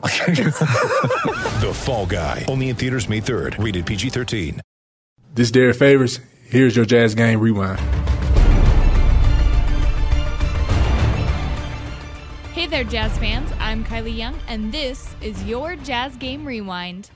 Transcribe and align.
The 1.60 1.72
Fall 1.74 2.06
Guy. 2.06 2.46
Only 2.48 2.70
in 2.70 2.76
theaters 2.76 3.08
May 3.08 3.20
3rd. 3.20 3.62
Rated 3.62 3.84
PG-13. 3.84 4.60
This 5.34 5.48
is 5.48 5.52
Derrick 5.52 5.76
Favors. 5.76 6.20
Here's 6.44 6.74
your 6.74 6.86
Jazz 6.86 7.14
Game 7.14 7.38
Rewind. 7.38 7.78
Hey 12.54 12.66
there, 12.66 12.84
Jazz 12.84 13.16
fans. 13.18 13.52
I'm 13.58 13.84
Kylie 13.84 14.16
Young, 14.16 14.38
and 14.48 14.72
this 14.72 15.14
is 15.20 15.44
your 15.44 15.76
Jazz 15.76 16.16
Game 16.16 16.46
Rewind. 16.46 17.10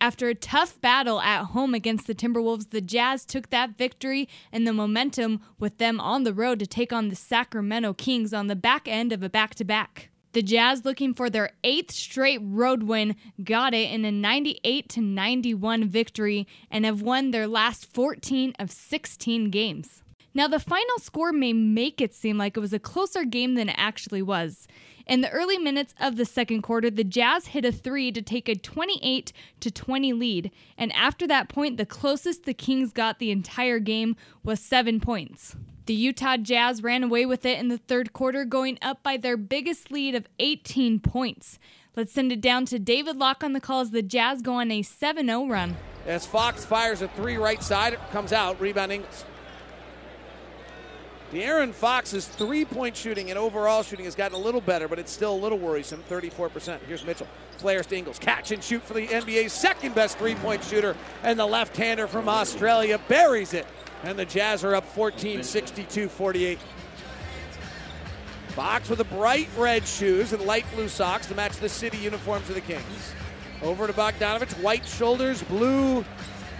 After 0.00 0.28
a 0.28 0.34
tough 0.34 0.80
battle 0.80 1.20
at 1.20 1.44
home 1.44 1.72
against 1.72 2.06
the 2.06 2.14
Timberwolves, 2.14 2.70
the 2.70 2.80
Jazz 2.80 3.24
took 3.24 3.50
that 3.50 3.78
victory 3.78 4.28
and 4.52 4.66
the 4.66 4.72
momentum 4.72 5.40
with 5.58 5.78
them 5.78 6.00
on 6.00 6.24
the 6.24 6.34
road 6.34 6.58
to 6.58 6.66
take 6.66 6.92
on 6.92 7.08
the 7.08 7.16
Sacramento 7.16 7.94
Kings 7.94 8.34
on 8.34 8.48
the 8.48 8.56
back 8.56 8.86
end 8.86 9.12
of 9.12 9.22
a 9.22 9.30
back 9.30 9.54
to 9.54 9.64
back. 9.64 10.10
The 10.34 10.42
Jazz, 10.42 10.84
looking 10.84 11.14
for 11.14 11.30
their 11.30 11.50
eighth 11.62 11.92
straight 11.92 12.40
road 12.42 12.82
win, 12.82 13.14
got 13.44 13.72
it 13.72 13.92
in 13.92 14.04
a 14.04 14.10
98 14.10 14.96
91 14.96 15.88
victory 15.88 16.48
and 16.72 16.84
have 16.84 17.02
won 17.02 17.30
their 17.30 17.46
last 17.46 17.86
14 17.94 18.52
of 18.58 18.72
16 18.72 19.50
games. 19.50 20.02
Now, 20.34 20.48
the 20.48 20.58
final 20.58 20.98
score 20.98 21.32
may 21.32 21.52
make 21.52 22.00
it 22.00 22.12
seem 22.12 22.36
like 22.36 22.56
it 22.56 22.60
was 22.60 22.72
a 22.72 22.80
closer 22.80 23.24
game 23.24 23.54
than 23.54 23.68
it 23.68 23.76
actually 23.78 24.22
was. 24.22 24.66
In 25.06 25.20
the 25.20 25.30
early 25.30 25.56
minutes 25.56 25.94
of 26.00 26.16
the 26.16 26.24
second 26.24 26.62
quarter, 26.62 26.90
the 26.90 27.04
Jazz 27.04 27.46
hit 27.46 27.64
a 27.64 27.70
three 27.70 28.10
to 28.10 28.20
take 28.20 28.48
a 28.48 28.56
28 28.56 29.32
to 29.60 29.70
20 29.70 30.12
lead, 30.14 30.50
and 30.76 30.92
after 30.94 31.28
that 31.28 31.48
point, 31.48 31.76
the 31.76 31.86
closest 31.86 32.42
the 32.42 32.54
Kings 32.54 32.90
got 32.90 33.20
the 33.20 33.30
entire 33.30 33.78
game 33.78 34.16
was 34.42 34.58
seven 34.58 34.98
points. 34.98 35.54
The 35.86 35.94
Utah 35.94 36.38
Jazz 36.38 36.82
ran 36.82 37.02
away 37.02 37.26
with 37.26 37.44
it 37.44 37.58
in 37.58 37.68
the 37.68 37.76
third 37.76 38.14
quarter, 38.14 38.46
going 38.46 38.78
up 38.80 39.02
by 39.02 39.18
their 39.18 39.36
biggest 39.36 39.90
lead 39.90 40.14
of 40.14 40.26
18 40.38 40.98
points. 40.98 41.58
Let's 41.94 42.10
send 42.10 42.32
it 42.32 42.40
down 42.40 42.64
to 42.66 42.78
David 42.78 43.16
Locke 43.16 43.44
on 43.44 43.52
the 43.52 43.60
call 43.60 43.82
as 43.82 43.90
the 43.90 44.02
Jazz 44.02 44.40
go 44.40 44.54
on 44.54 44.70
a 44.70 44.80
7 44.80 45.26
0 45.26 45.46
run. 45.46 45.76
As 46.06 46.26
Fox 46.26 46.64
fires 46.64 47.02
a 47.02 47.08
three 47.08 47.36
right 47.36 47.62
side, 47.62 47.92
it 47.92 48.00
comes 48.12 48.32
out, 48.32 48.58
rebounding. 48.60 49.04
De'Aaron 51.32 51.74
Fox's 51.74 52.28
three 52.28 52.64
point 52.64 52.96
shooting 52.96 53.28
and 53.28 53.38
overall 53.38 53.82
shooting 53.82 54.06
has 54.06 54.14
gotten 54.14 54.36
a 54.36 54.40
little 54.40 54.60
better, 54.62 54.88
but 54.88 54.98
it's 54.98 55.12
still 55.12 55.34
a 55.34 55.36
little 55.36 55.58
worrisome 55.58 56.02
34%. 56.08 56.78
Here's 56.86 57.04
Mitchell. 57.04 57.26
Flares 57.58 57.86
to 57.86 57.96
Ingles. 57.96 58.18
Catch 58.18 58.52
and 58.52 58.64
shoot 58.64 58.82
for 58.82 58.94
the 58.94 59.06
NBA's 59.06 59.52
second 59.52 59.94
best 59.94 60.16
three 60.16 60.34
point 60.36 60.64
shooter, 60.64 60.96
and 61.22 61.38
the 61.38 61.46
left 61.46 61.76
hander 61.76 62.06
from 62.06 62.28
Australia 62.28 62.98
buries 63.08 63.52
it. 63.52 63.66
And 64.04 64.18
the 64.18 64.26
Jazz 64.26 64.62
are 64.64 64.74
up 64.74 64.84
14 64.84 65.42
62 65.42 66.08
48. 66.08 66.58
Fox 68.48 68.88
with 68.88 68.98
the 68.98 69.04
bright 69.04 69.48
red 69.56 69.86
shoes 69.86 70.32
and 70.34 70.42
light 70.44 70.66
blue 70.74 70.88
socks 70.88 71.26
to 71.26 71.34
match 71.34 71.56
the 71.56 71.68
city 71.70 71.96
uniforms 71.96 72.48
of 72.50 72.54
the 72.54 72.60
Kings. 72.60 73.14
Over 73.62 73.86
to 73.86 73.94
Bogdanovich, 73.94 74.62
white 74.62 74.84
shoulders, 74.84 75.42
blue 75.42 76.04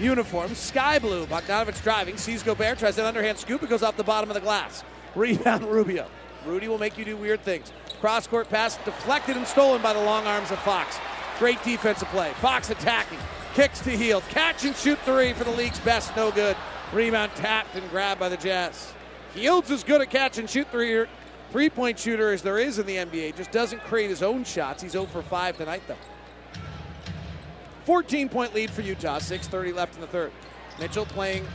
uniform, 0.01 0.55
sky 0.55 0.99
blue. 0.99 1.27
Bogdanovich 1.27 1.83
driving, 1.83 2.17
sees 2.17 2.43
Gobert, 2.43 2.79
tries 2.79 2.99
an 2.99 3.05
underhand 3.05 3.37
scoop, 3.39 3.63
it 3.63 3.69
goes 3.69 3.83
off 3.83 3.97
the 3.99 4.03
bottom 4.03 4.31
of 4.31 4.35
the 4.35 4.41
glass. 4.41 4.83
Rebound 5.15 5.65
Rubio. 5.65 6.09
Rudy 6.47 6.67
will 6.67 6.79
make 6.79 6.97
you 6.97 7.05
do 7.05 7.17
weird 7.17 7.43
things. 7.43 7.73
Cross 8.01 8.27
court 8.27 8.49
pass 8.49 8.79
deflected 8.79 9.37
and 9.37 9.47
stolen 9.47 9.83
by 9.83 9.93
the 9.93 10.03
long 10.03 10.27
arms 10.27 10.51
of 10.51 10.59
Fox. 10.61 10.99
Great 11.39 11.63
defensive 11.63 12.09
play. 12.09 12.33
Fox 12.41 12.71
attacking, 12.71 13.19
kicks 13.53 13.81
to 13.81 13.91
Hield, 13.91 14.23
catch 14.31 14.65
and 14.65 14.75
shoot 14.75 14.99
three 15.01 15.35
for 15.35 15.45
the 15.45 15.51
league's 15.53 15.81
best, 15.81 16.17
no 16.17 16.31
good. 16.31 16.57
Rebound 16.95 17.33
tapped 17.35 17.75
and 17.75 17.91
grabbed 17.91 18.21
by 18.21 18.29
the 18.29 18.37
Jazz. 18.37 18.93
Fields 19.31 19.69
is 19.71 19.83
good 19.83 20.01
at 20.01 20.11
catch 20.11 20.39
and 20.39 20.49
shoot 20.49 20.69
three 20.71 21.05
three 21.51 21.69
point 21.69 21.99
shooter 21.99 22.33
as 22.33 22.41
there 22.41 22.59
is 22.59 22.79
in 22.79 22.87
the 22.87 22.97
NBA. 22.97 23.37
Just 23.37 23.51
doesn't 23.51 23.83
create 23.83 24.11
his 24.11 24.23
own 24.23 24.45
shots. 24.45 24.81
He's 24.83 24.93
0 24.93 25.07
for 25.07 25.23
5 25.23 25.57
tonight 25.57 25.83
though. 25.89 25.97
14 27.85 28.29
point 28.29 28.55
lead 28.55 28.71
for 28.71 28.83
Utah, 28.83 29.19
6.30 29.19 29.75
left 29.75 29.97
in 29.97 30.01
the 30.01 30.07
third. 30.07 30.31
Mitchell 30.79 31.05
playing 31.05 31.47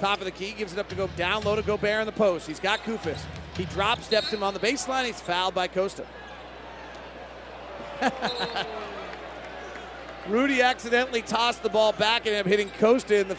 top 0.00 0.18
of 0.18 0.24
the 0.24 0.30
key, 0.30 0.52
gives 0.52 0.72
it 0.72 0.78
up 0.78 0.88
to 0.88 0.96
go 0.96 1.06
down 1.16 1.44
low 1.44 1.54
to 1.54 1.62
Gobert 1.62 2.00
in 2.00 2.06
the 2.06 2.12
post. 2.12 2.46
He's 2.46 2.60
got 2.60 2.80
Koufos. 2.80 3.20
He 3.56 3.66
drop 3.66 4.00
steps 4.02 4.32
him 4.32 4.42
on 4.42 4.54
the 4.54 4.60
baseline. 4.60 5.04
He's 5.04 5.20
fouled 5.20 5.54
by 5.54 5.68
Kosta. 5.68 6.06
Rudy 10.28 10.62
accidentally 10.62 11.22
tossed 11.22 11.62
the 11.62 11.68
ball 11.68 11.92
back 11.92 12.26
and 12.26 12.34
him, 12.34 12.46
hitting 12.46 12.70
Kosta 12.70 13.20
in 13.20 13.28
the 13.28 13.36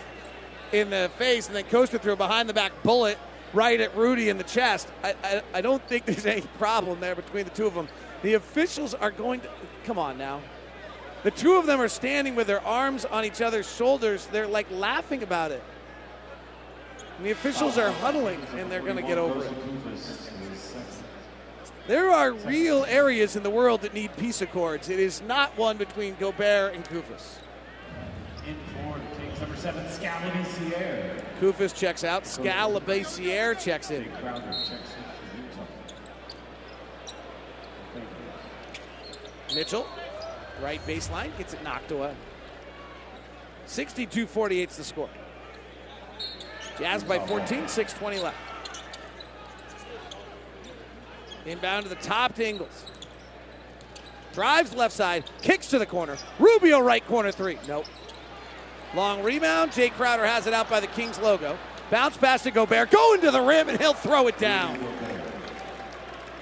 in 0.72 0.90
the 0.90 1.09
face, 1.18 1.48
and 1.48 1.56
then 1.56 1.66
Kosta 1.66 2.00
threw 2.00 2.14
a 2.14 2.16
behind 2.16 2.50
the 2.50 2.54
back 2.54 2.72
bullet 2.84 3.18
right 3.54 3.80
at 3.80 3.96
Rudy 3.96 4.30
in 4.30 4.38
the 4.38 4.44
chest. 4.44 4.88
I, 5.04 5.16
I, 5.24 5.42
I 5.56 5.62
don't 5.62 5.86
think 5.88 6.06
there's 6.08 6.26
any 6.26 6.42
problem 6.58 7.00
there 7.00 7.16
between 7.16 7.46
the 7.46 7.52
two 7.52 7.68
of 7.68 7.74
them. 7.74 7.88
The 8.22 8.36
officials 8.36 8.94
are 8.94 9.12
going 9.12 9.42
to 9.42 9.50
come 9.86 9.98
on 9.98 10.18
now. 10.18 10.42
The 11.24 11.31
two 11.31 11.54
of 11.54 11.68
them 11.68 11.80
are 11.80 11.88
standing 11.88 12.36
with 12.36 12.48
their 12.48 12.66
arms 12.66 13.06
on 13.06 13.26
each 13.26 13.42
other's 13.42 13.72
shoulders. 13.72 14.26
They're 14.28 14.48
like 14.48 14.70
laughing 14.72 15.22
about 15.22 15.52
it. 15.52 15.64
And 17.18 17.26
the 17.26 17.31
officials 17.31 17.78
are 17.78 17.92
huddling 17.92 18.42
and 18.56 18.72
they're 18.72 18.81
going 18.81 18.96
to 18.96 19.04
get 19.04 19.20
over 19.20 19.46
it. 19.46 19.52
There 21.88 22.10
are 22.10 22.31
real 22.31 22.86
areas 22.86 23.36
in 23.36 23.44
the 23.44 23.50
world 23.50 23.81
that 23.81 23.94
need 23.94 24.16
peace 24.18 24.42
accords. 24.42 24.90
It 24.90 25.00
is 25.00 25.22
not 25.22 25.56
one 25.58 25.78
between 25.78 26.16
Gobert 26.16 26.74
and 26.74 26.84
Koufos. 26.86 27.38
In 28.48 28.56
for 28.74 28.98
the 28.98 29.22
Kings, 29.22 29.40
number 29.40 29.51
seven, 29.62 29.86
Scalabissiere. 29.86 31.22
Koufos 31.40 31.76
checks 31.76 32.04
out. 32.04 32.26
Skal 32.26 32.72
Labissiere 32.72 33.60
checks 33.60 33.92
in. 33.92 34.12
Crowder 34.14 34.42
checks 34.52 34.96
in. 39.50 39.56
Mitchell, 39.56 39.86
right 40.64 40.82
baseline, 40.88 41.38
gets 41.38 41.54
it 41.54 41.64
knocked 41.64 41.92
away. 41.92 42.16
62 43.68 44.26
48 44.26 44.72
is 44.72 44.78
the 44.78 44.84
score. 44.84 45.10
Jazz 46.80 47.04
by 47.04 47.20
14, 47.20 47.66
6.20 47.66 48.24
left. 48.24 48.38
Inbound 51.46 51.84
to 51.84 51.90
the 51.90 51.96
top 51.96 52.34
to 52.36 52.48
Ingles. 52.48 52.86
Drives 54.34 54.74
left 54.74 54.96
side, 54.96 55.26
kicks 55.42 55.68
to 55.68 55.78
the 55.78 55.86
corner. 55.86 56.18
Rubio 56.40 56.80
right 56.80 57.06
corner 57.06 57.32
three. 57.32 57.60
Nope. 57.68 57.86
Long 58.94 59.24
rebound. 59.24 59.72
Jae 59.72 59.91
Crowder 59.91 60.25
has 60.25 60.47
it 60.47 60.53
out 60.53 60.69
by 60.69 60.79
the 60.79 60.88
Kings 60.88 61.19
logo. 61.19 61.57
Bounce 61.90 62.18
pass 62.18 62.44
to 62.44 62.52
Gobert. 62.52 62.91
Go 62.91 63.13
into 63.13 63.31
the 63.31 63.41
rim, 63.41 63.69
and 63.69 63.79
he'll 63.79 63.94
throw 63.94 64.28
it 64.28 64.38
down. 64.38 64.79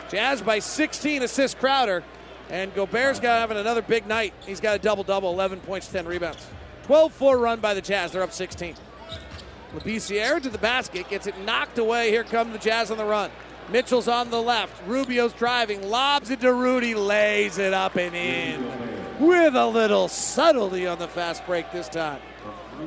Jazz 0.10 0.42
by 0.42 0.60
16 0.60 1.24
assists 1.24 1.60
Crowder. 1.60 2.04
And 2.50 2.74
Gobert's 2.74 3.20
got 3.20 3.40
having 3.40 3.58
another 3.58 3.84
big 3.84 4.08
night. 4.08 4.34
He's 4.46 4.60
got 4.60 4.76
a 4.76 4.80
double 4.80 5.04
double, 5.04 5.32
11 5.32 5.60
points, 5.62 5.88
10 5.88 6.08
rebounds. 6.08 6.48
12 6.84 7.14
4 7.14 7.38
run 7.38 7.60
by 7.60 7.76
the 7.76 7.82
Jazz. 7.82 8.12
They're 8.12 8.24
up 8.24 8.34
16. 8.34 8.76
Labissiere 9.76 10.42
to 10.42 10.50
the 10.50 10.58
basket, 10.58 11.08
gets 11.10 11.28
it 11.28 11.38
knocked 11.42 11.78
away. 11.78 12.10
Here 12.10 12.24
come 12.24 12.52
the 12.52 12.58
Jazz 12.58 12.90
on 12.90 12.98
the 12.98 13.06
run. 13.06 13.30
Mitchell's 13.72 14.08
on 14.08 14.32
the 14.32 14.42
left. 14.42 14.74
Rubio's 14.88 15.34
driving, 15.34 15.88
lobs 15.88 16.32
it 16.32 16.42
to 16.42 16.52
Rudy, 16.52 16.96
lays 16.96 17.60
it 17.60 17.74
up 17.74 17.96
and 17.98 18.16
in 18.16 18.89
with 19.20 19.56
a 19.56 19.68
little 19.68 20.08
subtlety 20.08 20.88
on 20.88 20.98
the 20.98 21.08
fast 21.08 21.46
break 21.46 21.72
this 21.72 21.90
time. 21.90 22.22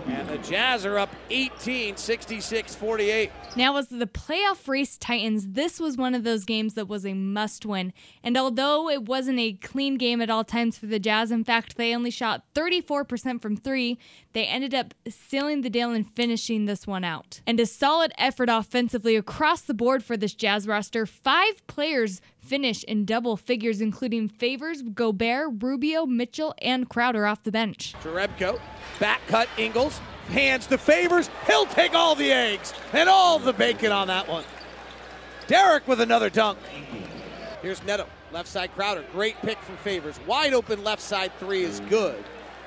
And 0.07 0.29
the 0.29 0.39
Jazz 0.39 0.85
are 0.87 0.99
up 0.99 1.15
18, 1.31 1.97
66 1.97 2.75
48. 2.75 3.31
Now, 3.57 3.77
as 3.77 3.89
the 3.89 4.07
playoff 4.07 4.67
race 4.67 4.97
tightens, 4.97 5.49
this 5.49 5.79
was 5.79 5.97
one 5.97 6.15
of 6.15 6.25
those 6.25 6.45
games 6.45 6.75
that 6.75 6.89
was 6.89 7.05
a 7.05 7.13
must 7.13 7.67
win. 7.67 7.93
And 8.23 8.37
although 8.37 8.89
it 8.89 9.03
wasn't 9.03 9.39
a 9.39 9.53
clean 9.55 9.97
game 9.97 10.21
at 10.23 10.31
all 10.31 10.45
times 10.45 10.79
for 10.79 10.87
the 10.87 10.99
Jazz, 10.99 11.31
in 11.31 11.45
fact, 11.45 11.77
they 11.77 11.95
only 11.95 12.11
shot 12.11 12.45
34% 12.55 13.43
from 13.43 13.57
three, 13.57 13.99
they 14.33 14.45
ended 14.47 14.75
up 14.75 14.95
sealing 15.09 15.61
the 15.61 15.71
deal 15.71 15.91
and 15.91 16.11
finishing 16.15 16.65
this 16.65 16.87
one 16.87 17.05
out. 17.05 17.41
And 17.47 17.61
a 17.61 17.67
solid 17.67 18.13
effort 18.17 18.49
offensively 18.51 19.17
across 19.17 19.61
the 19.61 19.75
board 19.75 20.03
for 20.03 20.17
this 20.17 20.35
Jazz 20.35 20.67
roster. 20.67 21.05
Five 21.05 21.67
players 21.67 22.21
finish 22.43 22.83
in 22.85 23.05
double 23.05 23.37
figures, 23.37 23.81
including 23.81 24.29
Favors, 24.29 24.83
Gobert, 24.83 25.63
Rubio, 25.63 26.07
Mitchell, 26.07 26.55
and 26.61 26.89
Crowder 26.89 27.27
off 27.27 27.43
the 27.45 27.53
bench. 27.53 27.95
Jerebko, 28.03 28.61
back 28.99 29.21
cut 29.29 29.49
Ingles, 29.83 30.01
hands 30.29 30.67
to 30.69 30.79
Favors. 30.79 31.29
He'll 31.47 31.67
take 31.67 31.95
all 31.95 32.15
the 32.15 32.31
eggs 32.31 32.73
and 32.93 33.09
all 33.09 33.39
the 33.39 33.53
bacon 33.53 33.91
on 33.91 34.07
that 34.09 34.29
one. 34.29 34.45
Derrick 35.49 35.89
with 35.89 36.01
another 36.01 36.31
dunk. 36.31 36.59
Here's 37.63 37.83
Neto, 37.85 38.07
left 38.33 38.49
side 38.49 38.73
Crowder. 38.75 39.05
Great 39.13 39.37
pick 39.43 39.59
from 39.59 39.77
Favors. 39.79 40.21
Wide 40.27 40.55
open 40.55 40.85
left 40.85 41.03
side 41.03 41.33
three 41.39 41.63
is 41.65 41.81
good. 41.89 42.23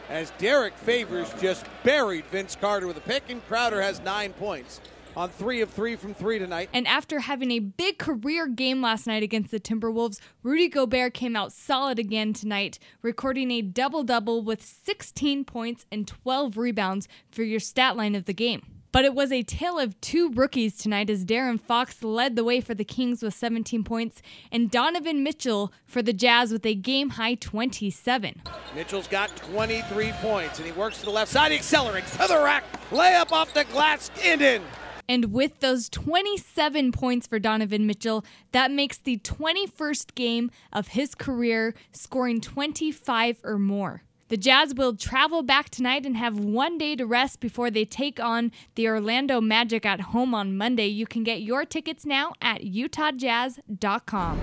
as 0.10 0.32
Derrick 0.38 0.78
Favors 0.78 1.34
just 1.42 1.66
buried 1.84 2.26
Vince 2.26 2.56
Carter 2.56 2.86
with 2.86 2.98
a 2.98 3.02
pick, 3.02 3.24
and 3.30 3.46
Crowder 3.48 3.82
has 3.82 4.00
nine 4.02 4.34
points 4.34 4.80
on 5.16 5.30
three 5.30 5.62
of 5.62 5.70
three 5.70 5.96
from 5.96 6.14
three 6.14 6.40
tonight. 6.40 6.70
And 6.74 6.88
after 6.88 7.20
having 7.20 7.52
a 7.52 7.60
big 7.60 7.98
career 7.98 8.48
game 8.48 8.82
last 8.82 9.08
night 9.08 9.24
against 9.24 9.52
the 9.52 9.60
Timberwolves, 9.60 10.20
Rudy 10.44 10.68
Gobert 10.68 11.14
came 11.14 11.36
out 11.36 11.52
solid 11.52 12.00
again 12.00 12.34
tonight, 12.34 12.80
recording 13.02 13.52
a 13.52 13.62
double 13.62 14.04
double 14.04 14.42
with 14.42 14.64
16 14.64 15.46
points 15.46 15.86
and 15.92 16.08
12 16.08 16.58
rebounds 16.58 17.08
for 17.32 17.44
your 17.44 17.60
stat 17.60 17.96
line 17.96 18.16
of 18.16 18.26
the 18.26 18.34
game. 18.34 18.64
But 18.96 19.04
it 19.04 19.14
was 19.14 19.34
a 19.34 19.44
tale 19.44 19.78
of 19.78 20.00
two 20.00 20.32
rookies 20.32 20.78
tonight 20.78 21.10
as 21.10 21.26
De'Aaron 21.26 21.60
Fox 21.60 22.02
led 22.02 22.38
the 22.38 22.46
way 22.46 22.62
for 22.62 22.74
the 22.74 22.86
Kings 22.86 23.22
with 23.22 23.34
17 23.34 23.84
points 23.84 24.22
and 24.54 24.72
Donovan 24.72 25.22
Mitchell 25.22 25.74
for 25.86 26.02
the 26.02 26.14
Jazz 26.14 26.54
with 26.54 26.66
a 26.66 26.76
game 26.76 27.10
high 27.10 27.36
27. 27.36 28.42
Mitchell's 28.74 29.10
got 29.10 29.36
23 29.36 30.14
points 30.22 30.60
and 30.60 30.66
he 30.66 30.72
works 30.72 31.00
to 31.00 31.06
the 31.06 31.12
left 31.12 31.30
side. 31.30 31.52
He 31.52 31.58
accelerates 31.58 32.12
to 32.12 32.26
the 32.26 32.42
rack. 32.42 32.64
Layup 32.90 33.34
off 33.34 33.54
the 33.54 33.66
glass 33.66 34.10
and 34.24 34.42
in. 34.42 34.62
And 35.08 35.32
with 35.32 35.60
those 35.60 35.90
27 35.90 36.92
points 36.92 37.28
for 37.28 37.40
Donovan 37.40 37.86
Mitchell, 37.86 38.26
that 38.52 38.72
makes 38.72 38.98
the 38.98 39.18
21st 39.18 40.16
game 40.16 40.52
of 40.74 40.90
his 40.90 41.16
career 41.16 41.76
scoring 41.92 42.42
25 42.42 43.38
or 43.44 43.60
more. 43.60 44.04
The 44.28 44.38
Jazz 44.38 44.74
will 44.74 44.96
travel 44.96 45.44
back 45.44 45.70
tonight 45.70 46.04
and 46.04 46.18
have 46.18 46.40
one 46.40 46.80
day 46.80 46.96
to 46.96 47.06
rest 47.06 47.40
before 47.40 47.70
they 47.70 47.86
take 47.86 48.20
on 48.20 48.52
the 48.74 48.88
Orlando 48.88 49.40
Magic 49.40 49.86
at 49.86 50.02
home 50.02 50.34
on 50.34 50.58
Monday. 50.58 50.88
You 50.88 51.06
can 51.06 51.24
get 51.24 51.42
your 51.42 51.64
tickets 51.64 52.08
now 52.08 52.34
at 52.42 52.62
utahjazz.com. 52.62 54.42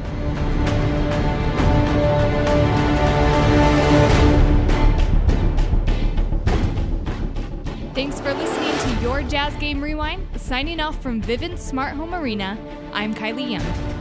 your 9.20 9.28
Jazz 9.28 9.54
Game 9.56 9.82
Rewind. 9.82 10.26
Signing 10.40 10.80
off 10.80 11.00
from 11.02 11.20
Vivint 11.20 11.58
Smart 11.58 11.94
Home 11.96 12.14
Arena, 12.14 12.56
I'm 12.94 13.14
Kylie 13.14 13.50
Young. 13.50 13.91